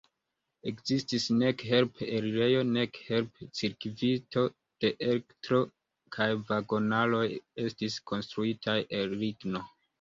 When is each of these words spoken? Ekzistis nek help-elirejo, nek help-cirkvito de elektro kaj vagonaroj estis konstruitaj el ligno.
Ekzistis 0.69 1.25
nek 1.41 1.59
help-elirejo, 1.71 2.63
nek 2.77 2.97
help-cirkvito 3.11 4.47
de 4.81 4.93
elektro 5.11 5.63
kaj 6.19 6.29
vagonaroj 6.51 7.23
estis 7.69 8.03
konstruitaj 8.13 8.81
el 9.05 9.19
ligno. 9.25 9.67